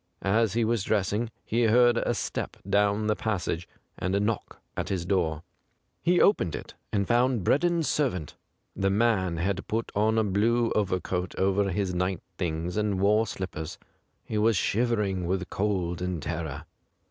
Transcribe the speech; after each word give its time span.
As 0.23 0.53
he 0.53 0.65
was 0.65 0.83
dressing, 0.83 1.29
he 1.45 1.65
heard 1.65 1.95
a 1.95 2.15
step 2.15 2.57
down 2.67 3.05
the 3.05 3.15
passage 3.15 3.69
and 3.99 4.15
a 4.15 4.19
knock 4.19 4.59
at 4.75 4.89
his 4.89 5.05
door. 5.05 5.43
He 6.01 6.19
opened 6.19 6.55
it, 6.55 6.73
and 6.91 7.07
found 7.07 7.43
Breddon's 7.43 7.87
servant. 7.87 8.35
The 8.75 8.89
man 8.89 9.37
had 9.37 9.67
put 9.67 9.91
on 9.93 10.17
a 10.17 10.23
blue 10.23 10.71
overcoat 10.71 11.35
over 11.37 11.69
his 11.69 11.93
night 11.93 12.23
things, 12.39 12.77
and 12.77 12.99
wore 12.99 13.27
slippers. 13.27 13.77
He 14.25 14.39
was 14.39 14.57
shiver 14.57 15.03
ing 15.03 15.27
with 15.27 15.51
cold 15.51 16.01
and 16.01 16.19
terror. 16.19 16.65